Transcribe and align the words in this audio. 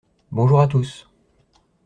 Bonjour 0.31 0.61
à 0.61 0.67
tous. 0.67 1.07